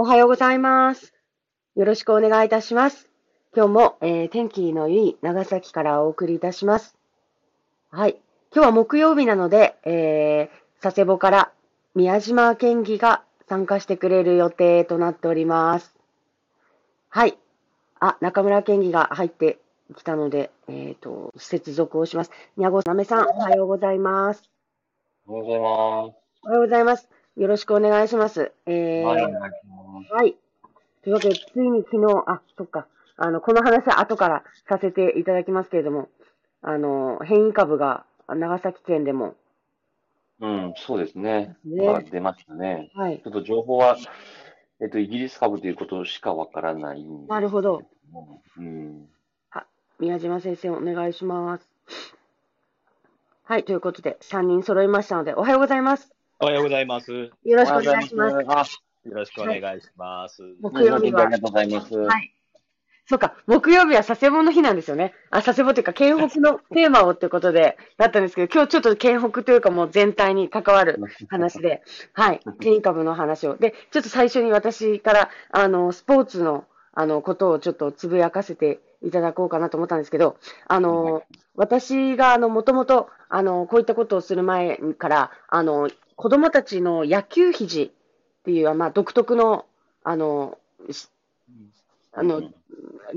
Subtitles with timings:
[0.00, 1.12] おはようございます。
[1.74, 3.10] よろしくお願いいたします。
[3.52, 6.96] 今日も、えー天気のいい長崎からお送りいたします。
[7.90, 8.16] はい。
[8.54, 11.50] 今日は木曜日なので、えー、佐世保から
[11.96, 15.96] 宮島県議が参加してくれる予定となっております。
[17.08, 17.36] はい。
[17.98, 19.58] あ、中村県議が入って
[19.96, 22.30] きたので、えっ、と、接続をします。
[22.56, 24.48] 宮越なめさん、おはようございます。
[25.26, 26.16] おはようございます。
[26.44, 27.17] おはようございます。
[27.38, 28.52] よろしくお願いします。
[28.66, 30.12] えー、はい、お願いします。
[30.12, 30.36] はい。
[31.02, 32.88] というわけで、ついに昨日、あ、そっか。
[33.16, 36.08] あの、この話は後からさせていただきますけれども、
[36.62, 39.36] あの、変異株が長崎県でも、
[40.40, 41.56] うん、そうですね。
[41.64, 42.90] ねまあ、出ましたね。
[42.94, 43.26] はいち。
[43.26, 43.96] ょっと情報は、
[44.80, 47.82] えっと、イギリス株ということしかわからないなるほど。
[48.10, 49.08] もうん。
[50.00, 51.68] 宮島先生、お願いします。
[53.42, 53.64] はい。
[53.64, 56.17] ということで、3人揃いましたので、おはようございます。
[56.40, 57.12] おはようございます。
[57.12, 58.70] よよろしくお願いします。
[58.70, 58.80] す。
[59.10, 60.42] ろしくお願いします。
[60.60, 61.96] 木曜日はありがとうございます。
[61.96, 62.32] はい。
[63.06, 65.14] そうか、木曜日は佐世保の日なんですよね。
[65.30, 73.56] あ、佐世保というか、県北のテーマをということで、だったんですけど、今日ちょっと県北というかもう全体に関わる 話で、はい、変異株の話を。
[73.56, 80.36] で、ちょっと最初に私から、あの、スポーツの、あの、ことをちょっとつぶやかせていただこうかなと思ったんですけど、
[80.68, 81.24] あの、
[81.56, 85.88] 私が、あの、もともと、あの、こういったことをする前から、あの、
[86.18, 87.90] 子供たちの野球肘っ
[88.42, 89.66] ていう、まあ、独特の、
[90.02, 90.58] あの、
[90.90, 91.08] し
[92.12, 92.42] あの、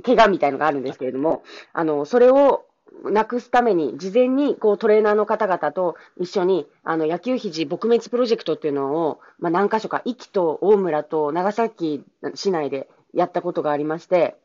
[0.06, 1.42] 怪我みたいのがあるんですけれども、
[1.74, 2.64] あの、それを
[3.04, 12.04] なくすために、事前に、こう、トレーナーの方々と一緒に、あの、野球肘撲滅プロジェクトっていうのを、まあ、何箇所か、壱岐と大村と長崎
[12.36, 14.36] 市内でやったことがありまして、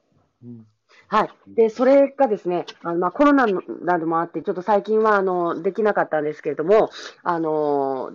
[1.09, 1.31] はい。
[1.55, 3.45] で、それがですね、あの、まあ、コロナ
[3.83, 6.89] などもあって、ちょっと最近は、あの、できなかったんですけれども、
[7.23, 8.15] あの、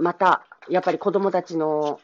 [0.00, 2.00] また、やっぱり子供たちの、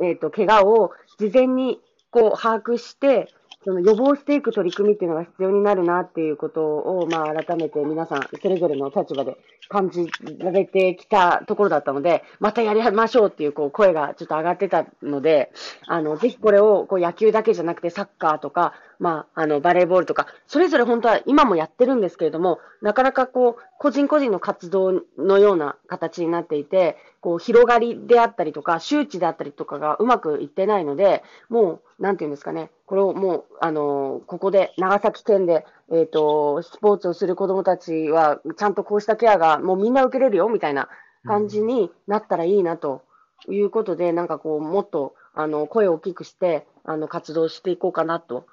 [0.00, 3.28] えっ、と、怪我を事前に、こう、把握して、
[3.62, 9.36] その予防していく取り組みっていうのが必要になるなっていうことを、まあ、改めて皆さん、それぞれの立場で
[9.68, 10.08] 感じ
[10.38, 15.52] られてきたところだったので、またやりましょうっていう、こう、声がちょっと上がってたので、
[15.86, 40.90] あの、ぜひこれを、こう、野球だけじゃなくて、サッカーとか、まあ、あの、バレーボールとか、それぞれ本当は今もやってるんですけれども、なかなかこう、個人個人の活動のような形になっていて、こう、広がりであったりとか、周知であったりとかがうまくいってないので、もう、なんていうんですかね、これをもう、あの、ここで、長崎県で、えっ、と、スポーツをする子供たちは、ちゃんとこうしたケアが、もうみんな受けれるよ、みたいな
[41.26, 43.02] 感じになったらいいな、と
[43.48, 48.44] いうことで、なんかこう、もっと、あの、声を大きくして、あの、活動していこうかな、と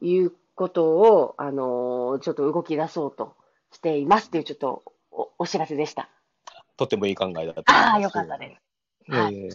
[0.00, 3.34] いうことを、あの、ちょっと動き出そうと
[3.72, 6.08] していますっていう、ちょっとお、お知らせでした。
[6.76, 7.72] とってもいい考えだと思います。
[7.72, 8.58] ああ、よかったで
[9.06, 9.12] す。
[9.12, 9.54] はいえー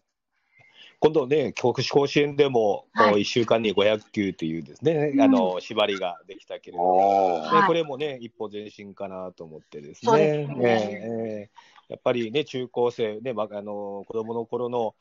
[1.02, 7.42] 今度ね、甲子園でも、はいこう1週間に500球というですね、うんあの縛りができたけれども、おー。
[7.42, 14.94] はいでこれもね、一歩前進かなと思ってですね、ですねえーやっぱりね、中高生、ねまあ、あの子供の頃の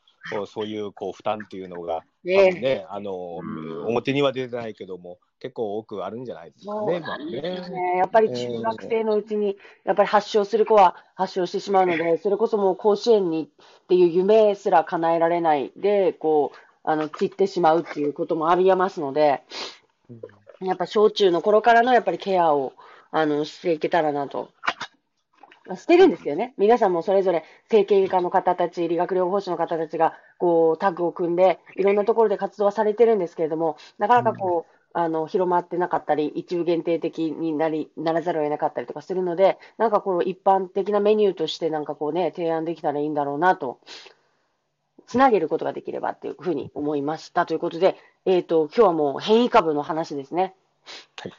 [0.47, 6.99] そういうこう負担っていうのが、多ね分ねあのうん表には出てないけども、結構多くあるんじゃないですかね。
[6.99, 7.97] まね。
[7.97, 19.43] やっぱり中学生のうちに、やっぱり発症する子は発症してしまうので、それこそもう甲子園にっていう夢すら叶えられないで、こう、あの、散ってしまうっていうこともありえますので、
[20.61, 22.73] やっぱ小中の頃からのやっぱりケアを、
[23.11, 24.49] あの、していけたらなと。
[25.75, 26.53] してるんですけどね。
[26.57, 43.79] 皆さんもそれぞれ整形外科の方たち、理学療法士の方たちが、こう、タッグを組んで、いろんなところで活動はされてるんですけれども、なかなかこう、あの、広まってなかったり、一部限定的になり、ならざるを得なかったりとかするので、なんかこう、一般的なメニューとしてなんかこうね、提案できたらいいんだろうなと、
[45.05, 47.45] つなげることができればっていうふうに思いました。
[47.45, 50.55] ということで、えっ、と、今日はもう変異株の話ですね。
[51.19, 51.33] はい。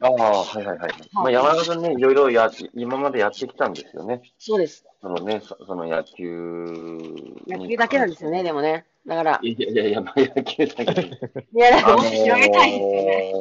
[0.00, 0.92] ああ、はいはいはい。
[1.12, 4.22] まあ、山中さんね、いろいろや、今までやってきたんですよね。
[4.38, 4.84] そうです。
[5.00, 6.66] そのね、そその野球
[7.46, 7.52] に。
[7.52, 8.86] 野球だけなんですよね、でもね。
[9.06, 11.02] だから、いやいやいや、まあ、野球だけど。
[11.02, 13.32] いや、でも広げたいですよね。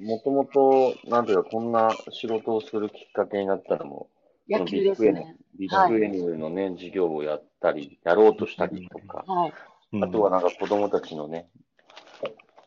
[0.00, 4.08] もともと、なんていうか、こんな仕事をするきっかけになったのも、
[4.48, 5.36] 野球ですね。
[5.58, 9.50] ビッグエニューのね、事業をやったり、やろうとしたりとか、はい。
[9.50, 9.58] うん
[10.04, 11.48] あとはなんか子供たちのね、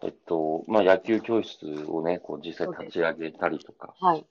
[0.04, 4.26] えっと、まあ野球教室をね、こう実際立ち上げたりとか、はい。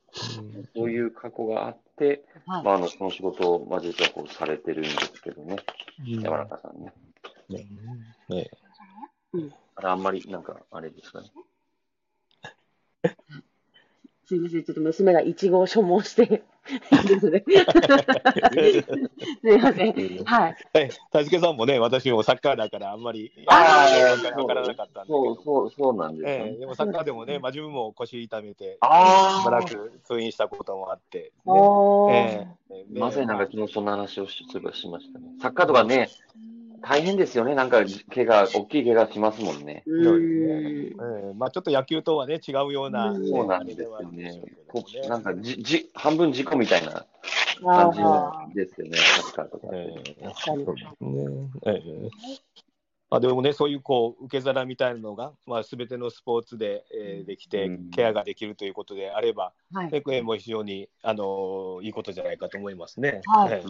[0.74, 2.64] そういう過去があって、はい。
[2.64, 5.56] まああの、その仕事を、まあ実はこうされてるんですけどね、
[6.00, 6.92] うん山中さんね。
[7.48, 7.66] ね
[8.28, 8.50] ね
[9.76, 11.30] あれあんまりなんか、あれですかね。
[14.26, 16.42] すいません、ちょっと娘がイチゴを所望して。
[16.70, 16.76] す
[19.54, 19.92] いません。
[20.24, 20.56] はい。
[20.72, 23.88] はい、たじけさんもね、私もサッカーだからあんまりあ
[24.36, 26.50] わからなかったんだけど、そうそう、そうなんですよね。
[26.52, 35.26] ええでもサッカーでもね、まあ、自分も腰痛めて、ああしばらく通院したこともあって、ねおーええでまさになんか昨日そんな話をしそういえばしましたね。
[35.40, 36.08] サッカーとかね、
[36.82, 37.54] 大変ですよね。
[37.54, 37.84] なんか
[38.14, 39.82] 怪我、大きい怪我しますもんね。
[39.86, 40.22] うそうーん。
[40.22, 44.42] ええまあ、ちょっと野球とはね、違うような、うんねそうなんですよね。
[44.68, 47.06] こうなんかじ、じ、半分事故みたいな
[47.64, 49.68] 感じあですよね、サッカーとか。
[49.72, 52.69] ええ確かにそうですねええ
[53.10, 60.02] まあ、でもね、そういうこう受け皿みたいなのが、まあ、全てのスポーツで、えーできてうん、ケアができるということであれば、ーはい。
[60.06, 63.20] ねも非常に、あのいいことじゃないかと思いますね。
[63.26, 63.62] はい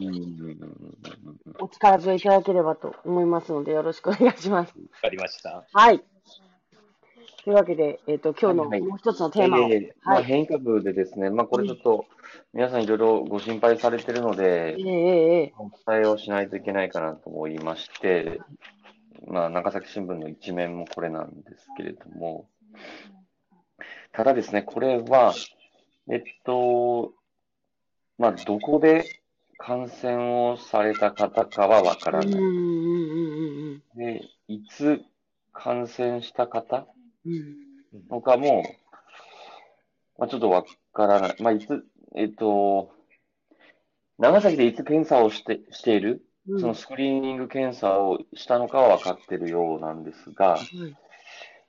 [1.58, 4.74] お力添えいただければと思いますので、よろしくお願いします。
[4.78, 5.64] わかりました。
[5.72, 6.00] はい。
[7.44, 9.70] というわけで、えっ、と、今日のはいもう一つのテーマを。
[9.70, 10.24] ええまあ、はい。
[10.24, 12.04] 変異株でですね、まあ、これちょっと
[12.52, 18.40] 皆さんいろいろご心配されてるのでえ、えええお伝えをしないといけないかなと思いまして、
[19.26, 22.48] まあ、長崎新聞の一面もこれなんですけれども、
[24.12, 25.34] ただですね、これは、
[26.10, 27.12] えっと、
[28.18, 29.04] まあ、どこで
[29.58, 32.30] 感染をされた方かはわからない。
[33.96, 35.02] で、いつ
[35.52, 36.86] 感染した方？
[38.08, 38.64] のかも、
[40.18, 41.36] まあ、ちょっとわからない。
[41.40, 41.84] まあ、いつ、
[42.16, 42.90] えっと、
[44.18, 46.10] 長崎でいつ検査をして、している？
[46.10, 46.20] うん
[46.58, 50.96] そのスクリーニング検査をしたのかは分かってるようなんですが、はい。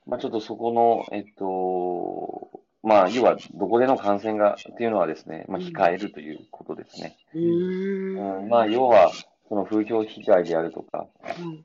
[0.06, 2.50] まあ、ちょっとそこの、えっと、
[2.82, 7.16] まあ、要はどこでの感染がっていうのはですね、まあ、控えるということですね。
[7.34, 8.16] うー。
[8.16, 8.42] ん。
[8.42, 9.12] うん、まあ、要は、
[9.48, 11.64] その風評被害であるとか、はい。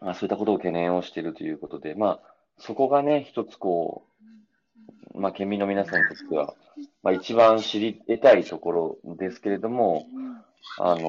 [0.00, 4.06] まあ、そういったことを懸念をしているということで、まあ、そこがね、一つこ
[5.14, 6.54] う、まあ、県民の皆さんにとっては、
[7.02, 8.72] まあ、一番知り得たいとこ
[9.04, 10.06] ろですけれども、
[10.78, 11.00] あの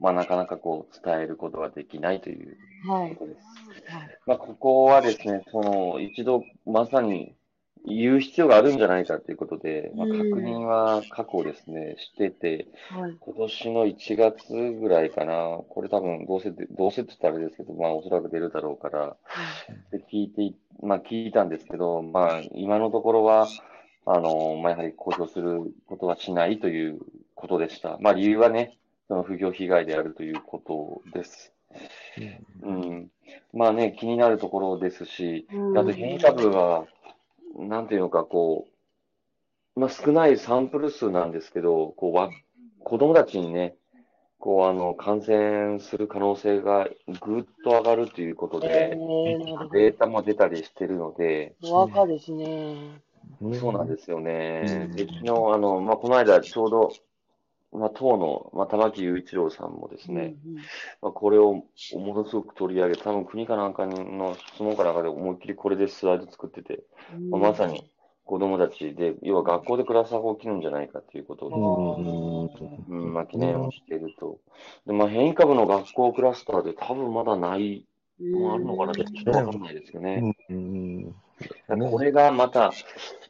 [0.00, 2.56] まあ、なかなかこう、伝えることができないという
[2.88, 3.16] はい。
[3.16, 3.92] ことです。
[3.92, 7.34] はいまあ、ここはですね、その、一度、まさに
[7.86, 13.16] 言う必要があるんじゃないかということで、まあ、うん確認は過去ですね、してて、はい。
[13.20, 19.16] 今年の1月ぐらいかな、これ多分どうせで、どうせって言ったらあれですけど、まあおそらく出るだろうから、
[19.92, 23.46] で聞いてい、まあ聞いたんですけど、まあ今のところは、
[24.04, 26.98] あの、まあやはり公表することはしないという
[27.34, 27.98] ことでした。
[28.00, 28.78] まあ理由はね、
[29.08, 31.52] 不業被害であるということです。
[32.62, 33.10] うん。
[33.52, 36.86] まあね、気になるところですし、うんあと変異株は、
[37.58, 38.66] なんていうのか、こ
[39.76, 42.30] う、まあ、少ないサンプル数なんですけど、こうわ、
[42.82, 43.76] 子供たちにね、
[44.38, 46.88] こう、あの、感染する可能性が
[47.20, 51.54] ぐっと上がるということえで、ー、なるデータも出たりしてるので。
[51.62, 53.00] 若ですね。
[53.58, 54.62] そうなんですよね。
[54.66, 56.92] うんで、昨日、あの、まあ、この間、ちょうど、
[57.72, 60.54] まあ、党の、まあ、玉木雄一郎さんもですね、うん
[61.02, 61.64] まあ、これをも
[62.14, 66.84] のすごく取り上げて、多分国かなんかの質問かなんかで思いっきりこれでスライド作ってて、
[67.14, 67.30] うん。
[67.30, 67.90] まあ、まさに
[68.24, 74.40] 子供たちで、要は学校でクラスターが起きるんじゃないかということで、うん、まあ、懸念をしていると。
[74.86, 77.84] で、まあ、変異株の学校クラスターで多分まだない
[78.20, 80.34] のもあるのかなってちょっとわかんないですよね。
[80.50, 81.14] うん。
[81.90, 82.72] これがまた、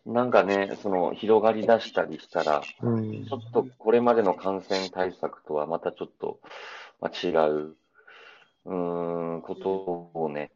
[0.07, 3.27] なんかね、その、広がり出したりしたら、うん。
[3.27, 6.39] ちょっとこれまでの感染対策とはまたちょっと、
[7.01, 7.77] まあ、違う、
[8.67, 10.53] うーん、ことをね、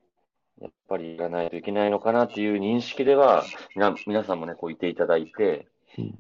[0.61, 5.67] やっぱりやらないといけないのかなっていう認識では、みな皆さんもね、こういていただいて、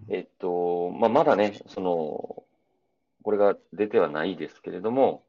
[0.08, 2.44] えっと、まあ、まだね、その、
[3.22, 5.22] これが出てはないですけれども、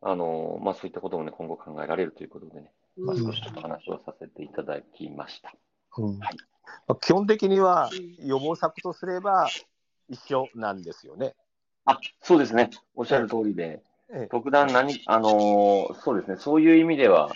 [0.00, 5.54] あの、まあ、そういったこともね、今後考えられるということでね、まあ、少しちょっと話をさせていただきました。
[5.98, 6.18] うん。
[6.18, 6.30] まあ
[7.00, 7.90] 基本的には
[8.24, 9.50] 予防策とすれば
[10.08, 11.34] 一緒なんですよね。
[11.84, 12.70] あ、そうですね。
[12.94, 13.82] おっしゃる通りで、
[14.12, 16.36] ええ特段何、あのーそうですね。
[16.36, 17.32] そういう意味では、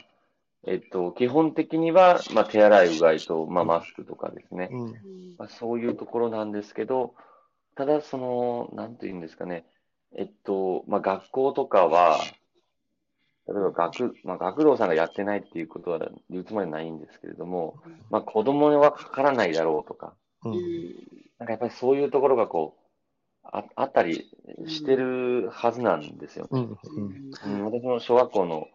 [0.66, 4.68] えっと、基本的には、まあ、手洗い、うがいと、まあ、マスクとかですね。
[4.70, 4.94] うん
[5.38, 7.14] まあ、そういうところなんですけど、
[7.76, 9.64] ただ、その、なんていうんですかね。
[10.16, 12.20] えっと、まあ、学校とかは、
[13.50, 15.98] 例えば学、まあ、学童さんがやってないっていうことは
[16.30, 17.74] 言うつもりはないんですけれども、
[18.08, 20.14] まあ、子供はかからないだろうとか、
[20.44, 20.54] ううん。
[20.54, 20.60] ん
[21.38, 22.80] なんかやっぱりそういうところがこう、
[23.42, 24.30] ああったり
[24.68, 26.50] してるはずなんですよね。
[26.52, 26.78] うん。
[27.44, 28.68] うん、私も小学校の、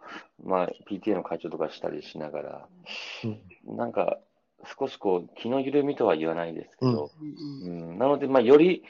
[0.44, 2.68] まあ、PTA の会長とかしたりしながら、
[3.66, 4.20] なんか
[4.78, 7.12] 少しこう気の緩みとは言わないですけど、
[7.64, 7.98] うん。
[7.98, 8.84] なので、まあ、より、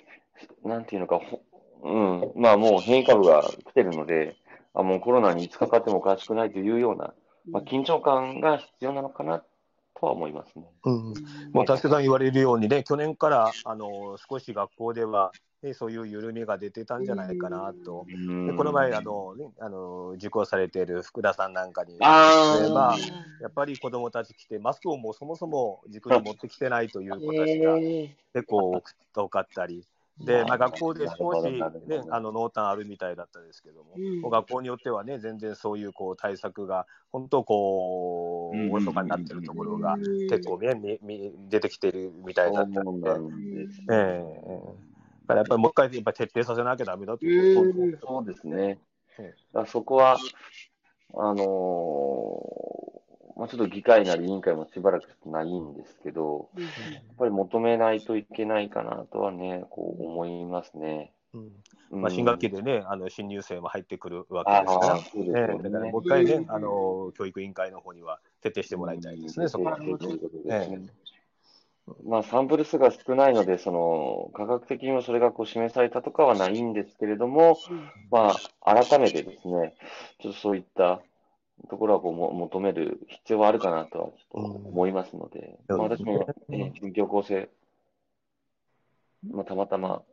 [0.64, 1.42] なんていうのか、ほ
[1.84, 4.36] うん、まあもう変異株が来てるので、
[4.76, 7.14] あもうコロナにいつかかってもおかしくないというような、
[7.50, 9.42] まあ、緊張感が必要なのかな
[10.00, 10.66] とは思いますね。
[10.84, 11.14] うん、
[11.54, 15.32] もう、助さん言われるようにね、去年からあの少し学校では、
[15.64, 18.06] ね、そういう緩みが出てたんじゃないかなと。
[18.08, 22.74] でこの前あの、ね、あの受講されている福田さんなんかに、あー。
[22.74, 22.98] まあ、
[23.42, 28.84] やっぱり子どもたち来て、マスクをもうそもそも塾に持ってきてないという子たちがえ結構
[29.16, 29.86] 多かったり、
[30.20, 31.52] でまあ、学校で少し、
[31.88, 34.30] ね、あの濃淡あるみたいだったですけども、うん。
[34.30, 38.72] 学校によってはね、全然そういうこう対策が、本当こう、うん。
[38.72, 40.28] おろそかになってるところがうん。
[40.30, 44.00] 結構ね、みみ出てきてるみたいだったので、んですえええ。
[44.00, 44.96] え
[45.28, 48.80] だからやっぱりもう一回やっぱ徹底させなきゃだめだというそうですね。
[49.18, 49.24] え。
[49.24, 50.18] だからそこは、
[51.14, 52.95] あのー
[53.36, 61.14] まあ、ちょっと議会なり委員会もしばらくないんですけど、うんやっぱり求めないといけないかなとはね、こう思いますね。
[61.34, 61.52] うん。
[61.92, 62.02] うん。
[62.02, 64.98] まあ、新学期でね、あの新入生も入ってくるわけですから。
[64.98, 66.52] そうですえよえだからねもう一回ね、うん。
[66.52, 69.78] あの教育委員会の方には徹底してもらいたいですね、そこは。
[72.04, 77.58] まあ、サンプル数が少ないので、その科学的にもそれがこう示されたとかはないんですけれども、
[78.12, 79.76] まあ、改めてですね、
[80.20, 81.02] ちょっとそういった
[81.70, 86.56] ところはこうも求める必要はあるかなとはちょっと思いますので、うんまあ、私も、うん。
[86.56, 87.50] えー文教構成、
[89.32, 90.04] まあ、たまたま、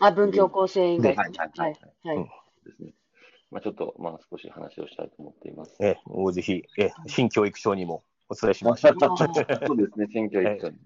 [0.00, 1.14] あ、文教構成委員会。
[1.14, 2.30] はいはいはい。
[2.64, 2.92] ですね、
[3.50, 5.76] まあ、ちょっと、まあ、少し話をしたいと思っています。
[5.80, 8.94] ええもうぜひ、ええ新教育省にもお伝えしましょう。
[9.66, 10.78] そうですね、選挙一緒に。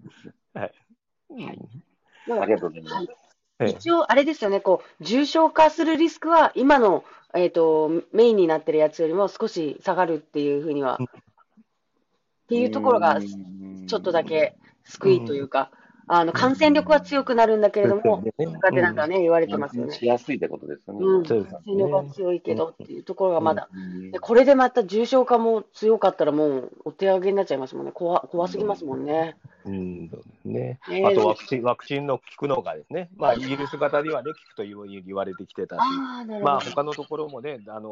[1.29, 2.41] うん。
[2.41, 3.24] ありがとうございます。
[3.59, 3.69] ええ。
[3.69, 15.71] 一応、あれですよね、こう、重症化するリスクは、今の、えっ、と、メインになってるやつよりも少し下がるっていうふうには、っていうところが、ちょっとだけ救いというか、
[16.07, 19.93] あの、感染力は強くなるんだけれども、他でなんかね、言われてますよね。
[19.93, 20.99] しやすいってことですよね。
[21.01, 24.11] うん、感染力は強いけどっていうところがまだ、うん。
[24.11, 27.91] でこれでまた重症化も強かったらもうお手上げになっちゃいますもんね。
[27.91, 29.35] 怖怖すぎますもんね。
[29.43, 31.05] うんそうですね、ね。
[31.05, 36.25] あとワクチンワクチンの効くのがですね、まあ、イギリス型にはね、効くと言わ言われてきてたし、あ。
[36.43, 37.89] まあ他のところもね、あの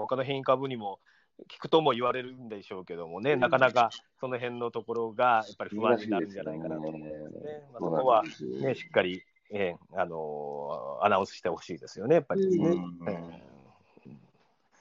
[0.00, 0.98] 他の変異株にも
[1.38, 3.90] 効くとも言われるんでしょうけどもね、なかなか
[4.20, 7.62] その辺のところがやっぱり不安になるんじゃないかなと思うんですね。
[7.72, 8.22] まあ、そこは、
[8.60, 12.68] ね、しっかり、えーあのアナウンスしてほしいですよね、やっぱりね。
[12.68, 13.08] うん。
[13.08, 13.44] え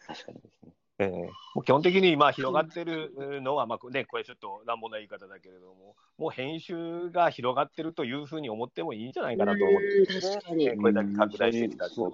[0.07, 0.72] 確かにですね。
[0.99, 1.07] ーえ。
[1.07, 1.11] ー
[1.55, 10.35] もう基本的にまあ広がってるのは、まあね、これちょっと乱暴な言い方だけれども、もう変種が広がってるというふうに思ってもいいんじゃないかなと思ってるんですね。
[10.35, 10.41] うん。
[10.41, 11.91] 確かにえーこれだけ拡大してきたね。
[11.93, 12.13] そう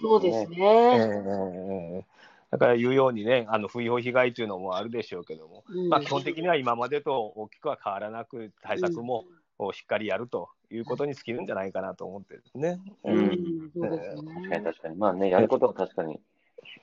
[0.00, 0.56] そうですね。
[0.58, 2.06] えね。
[2.08, 5.88] ーだから言うようにね、あの不要被害というのもあるでしょうけども、うん。
[5.88, 9.24] まあ、基本的には今までと大きくは変わらなく、対策も
[9.72, 12.78] しっかりやるということに尽きるんじゃないかなと思ってるんですね。
[13.04, 14.60] ううんうです確かにね。
[14.64, 14.96] 確かに。
[14.96, 16.20] まあね、やることは確かに、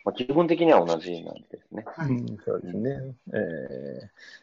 [0.05, 1.83] まあ、基本的には同じなんですね。
[1.85, 3.15] はいうんそうですね。
[3.33, 3.37] え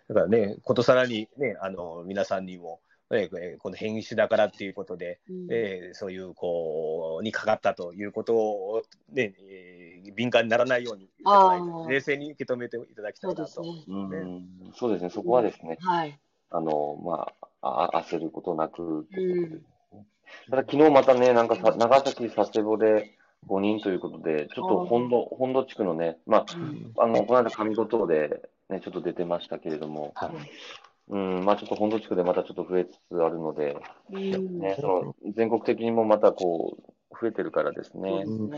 [0.09, 8.83] ーだからね、ことさらにね、あの皆さんにも、ね、えーこの変異種だからっていうことで、うんえーそういうこうにかかったということを、
[9.13, 11.09] ねえー敏感にならないように
[11.89, 13.51] 冷静に受け止めていただきたいうなと。
[13.51, 13.97] そですね。
[13.97, 16.19] うん、そうですね、そこはですね、はい。
[16.51, 20.07] あの、まあ、あ焦ることなくっていうことですうね。
[20.51, 26.93] ただ、昨日またね、なんかさ、長崎佐世保で5人ということで、ちょっと本土、本土地区のね、まうん。
[26.99, 30.31] あ、あの、この間、上五島で、ね、ちょっと出てましたけれども、はい。
[31.09, 33.77] うん、まあ、ちょっと本土地区でまたちょっと増えつつあるので、
[34.11, 34.59] うん。
[34.59, 38.25] ね、その、全国的にもまたこう、増えてるからですね。
[38.25, 38.49] で、すね。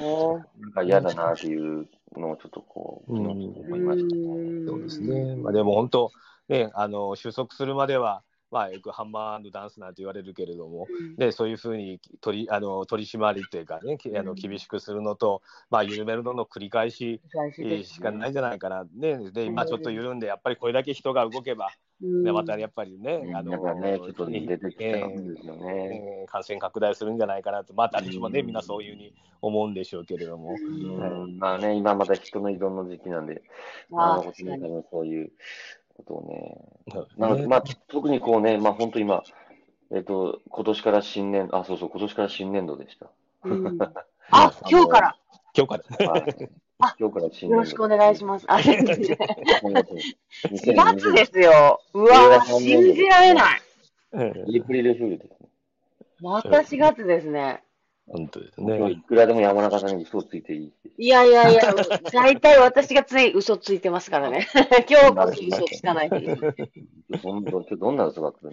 [0.60, 4.22] なんか嫌だなっていうのをちょっとこう、昨日ちょっと思いましたね。
[4.24, 4.64] うん。
[4.66, 5.36] そうですね。
[5.36, 6.12] まあ、でも本当、
[6.48, 11.16] ね、あの収束するまでは、まあ、よくハンマーダンスなんて言われるけれども、うん。
[11.16, 17.20] でそういうふうに取りあの取り締まりというかね、きあのうん厳しくするのと、まあ、緩めるのの繰り返し
[17.84, 21.68] しかないんじゃないかな、ね、で今ちょっと緩んで、やっぱりこれだけ人が動けば、
[22.02, 22.22] うん。
[22.24, 26.20] ねまたやっぱりね、あのちょっと出てきたんですよね。
[26.20, 28.46] えー感染拡大するんじゃないかなと、まあ、誰しもね、うん。
[28.46, 30.50] みんなそういうふうに思うんでしょうけれども。
[30.50, 31.38] うん。
[31.38, 33.42] まあね、今まだ人の移動の時期なんで、
[33.92, 34.32] あの、
[34.90, 35.32] そういう
[35.98, 39.22] ことをね、なので、まあ、特にこうね、まあ本当今、
[39.92, 43.10] えっと、今年から新年、あ、そうそう、今年から新年度でした。
[43.44, 43.78] うん
[44.30, 45.16] あ、今日から。
[45.56, 46.50] 今日から、はい
[46.80, 47.54] あ今日から新年度。
[47.56, 48.46] よろしくお願いします。
[48.48, 49.16] あ、4 4
[50.76, 51.80] 月ですよ。
[51.92, 53.62] うわー信じられない。
[54.12, 55.48] うんエイプリルフールですね。
[56.20, 57.64] また4月ですね。
[58.10, 59.02] 本当です今日いね。
[59.06, 60.92] くらでも山中さんに嘘をついていいし。
[60.96, 61.74] いやいやいや、
[62.12, 64.46] 大体私がつい嘘ついてますからね。
[64.88, 66.08] 今日こそ嘘つかない。
[66.08, 68.52] 本当、今日どんな嘘が来るん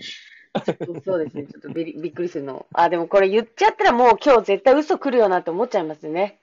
[1.01, 1.45] そうですね。
[1.45, 2.65] ちょっとびりびっくりするの。
[2.74, 6.39] あ、でもこれ言っちゃったらもう今日絶対嘘来るよなって思っちゃいますよね。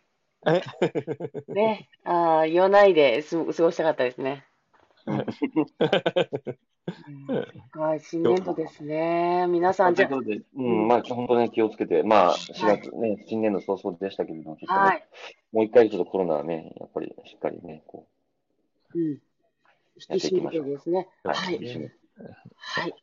[0.47, 0.63] え？
[1.49, 1.89] ね。
[2.05, 4.45] あー言わないです過ごしたかったですね。
[7.73, 9.47] はい、新年度ですね。
[9.49, 15.05] 皆さん、じゃあうことで、うん、まあ、本当ね、気をつけて、まあ、4月ね、新年度早々でしたけれども、ちょっとね、はい。
[15.53, 18.07] もう一回ちょっとコロナはね、やっぱりしっかりね、こ
[18.95, 19.21] ううん。
[20.11, 21.09] 引き締めてですね。
[21.25, 21.91] はい一緒に
[22.57, 22.95] はい。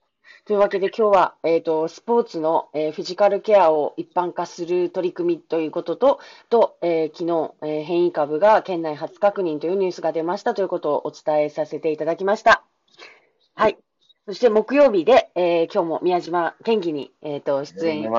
[0.45, 6.19] というわけで今日は、えっ、と、スポーツの、えーフィジカルケアを一般化する取り組みということと、
[6.50, 12.63] と、えー昨日、え変異株が県内初確認というニュースが出ましたということをお伝えさせていただきました。
[13.53, 13.77] はい。
[14.25, 18.12] そして木曜日で、えー今日も宮島県議に、えっ、と、出演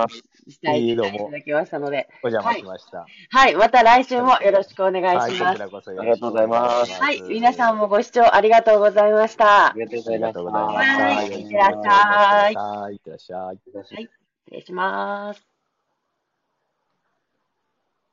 [0.50, 0.54] りがとうございます。
[0.54, 3.10] したいいいどうもいただきましたので、お邪魔しました。
[3.30, 3.54] はい。
[3.56, 5.44] また来週もよろしくお願はいい、します。
[5.44, 7.22] こちらこそありがとうございますはい。
[7.22, 9.72] 皆さんもご視聴ありがとうございましたあ。
[9.74, 10.32] りがとうごありざいました。
[10.32, 11.02] がとうございました。
[11.02, 14.10] はいいってらっしゃいはい、いってらっしゃい。
[14.46, 15.49] 失礼します。